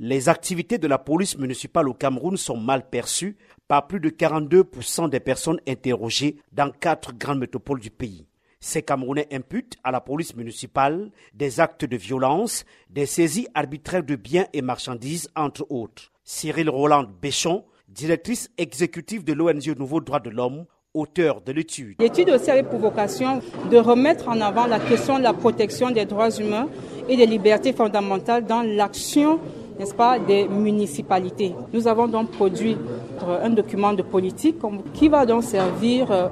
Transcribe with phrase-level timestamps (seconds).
[0.00, 3.36] Les activités de la police municipale au Cameroun sont mal perçues
[3.68, 8.26] par plus de 42% des personnes interrogées dans quatre grandes métropoles du pays.
[8.58, 14.16] Ces Camerounais imputent à la police municipale des actes de violence, des saisies arbitraires de
[14.16, 16.10] biens et marchandises, entre autres.
[16.24, 21.96] Cyril Roland Béchon, directrice exécutive de l'ONG Nouveau Droit de l'Homme, auteur de l'étude.
[22.00, 23.40] L'étude aussi avait pour vocation
[23.70, 26.68] de remettre en avant la question de la protection des droits humains
[27.08, 29.38] et des libertés fondamentales dans l'action
[29.78, 31.54] n'est-ce pas, des municipalités.
[31.72, 32.76] Nous avons donc produit
[33.20, 34.56] un document de politique
[34.92, 36.28] qui va donc servir euh,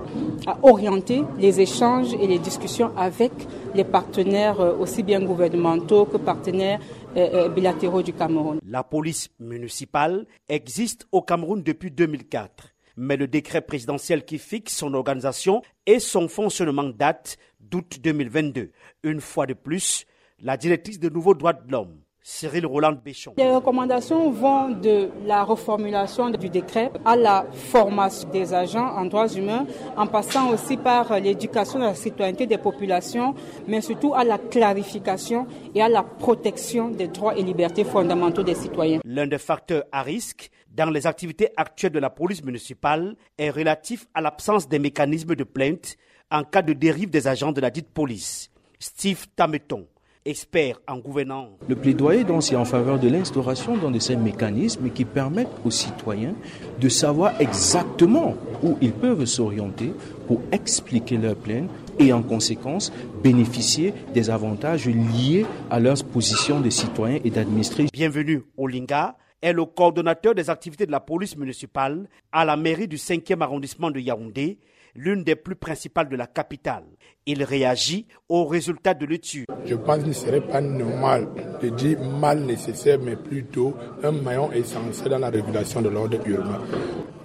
[0.46, 3.33] à orienter les échanges et les discussions avec
[3.74, 6.80] les partenaires euh, aussi bien gouvernementaux que partenaires
[7.16, 8.59] euh, bilatéraux du Cameroun.
[8.66, 14.92] La police municipale existe au Cameroun depuis 2004 mais le décret présidentiel qui fixe son
[14.92, 18.70] organisation et son fonctionnement date d'août 2022.
[19.02, 20.05] Une fois de plus,
[20.41, 23.35] la directrice de Nouveaux Droits de l'Homme Cyril Roland Béchon.
[23.37, 29.29] Les recommandations vont de la reformulation du décret à la formation des agents en droits
[29.29, 33.34] humains, en passant aussi par l'éducation de la citoyenneté des populations,
[33.67, 38.55] mais surtout à la clarification et à la protection des droits et libertés fondamentaux des
[38.55, 39.01] citoyens.
[39.05, 44.07] L'un des facteurs à risque dans les activités actuelles de la police municipale est relatif
[44.14, 45.97] à l'absence des mécanismes de plainte
[46.31, 48.48] en cas de dérive des agents de la dite police.
[48.79, 49.86] Steve Tameton
[50.25, 51.51] expert en gouvernance.
[51.69, 56.34] Le plaidoyer donc c'est en faveur de l'instauration de ces mécanismes qui permettent aux citoyens
[56.81, 59.92] de savoir exactement où ils peuvent s'orienter
[60.27, 62.92] pour expliquer leurs plaintes et en conséquence
[63.23, 67.86] bénéficier des avantages liés à leur position de citoyens et d'administrés.
[67.92, 72.86] Bienvenue au Linga est le coordonnateur des activités de la police municipale à la mairie
[72.86, 74.59] du 5e arrondissement de Yaoundé
[74.95, 76.85] l'une des plus principales de la capitale.
[77.27, 79.47] Il réagit aux résultats de l'étude.
[79.65, 81.29] Je pense qu'il ne serait pas normal
[81.62, 86.61] de dire mal nécessaire, mais plutôt un maillon essentiel dans la régulation de l'ordre urbain.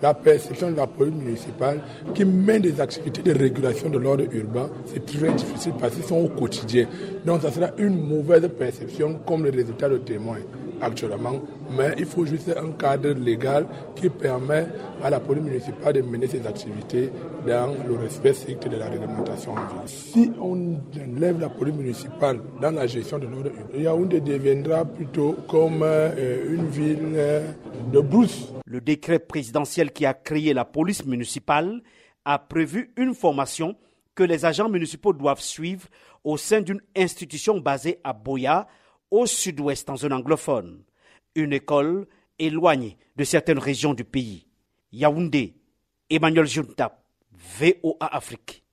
[0.02, 1.82] La perception de la police municipale
[2.14, 6.18] qui mène des activités de régulation de l'ordre urbain, c'est très difficile parce qu'ils sont
[6.18, 6.88] au quotidien.
[7.26, 10.38] Donc ça sera une mauvaise perception comme le résultat de témoin
[10.82, 11.42] actuellement,
[11.76, 13.66] mais il faut juste un cadre légal
[13.96, 14.68] qui permet
[15.04, 17.10] à la police municipale de mener ses activités
[17.46, 19.88] dans le respect strict de la réglementation en ville.
[19.88, 25.36] Si on enlève la police municipale dans la gestion de l'ordre urbain, Yaoundé deviendra plutôt
[25.48, 27.52] comme euh, une ville euh,
[27.92, 28.54] de brousse.
[28.66, 31.82] Le décret présidentiel qui a créé la police municipale
[32.26, 33.76] a prévu une formation
[34.16, 35.88] que les agents municipaux doivent suivre
[36.24, 38.68] au sein d'une institution basée à Boya,
[39.12, 40.84] au sud-ouest en zone anglophone,
[41.36, 42.08] une école
[42.40, 44.48] éloignée de certaines régions du pays.
[44.92, 45.56] Yaoundé,
[46.10, 48.64] Emmanuel Juntap, VOA Afrique.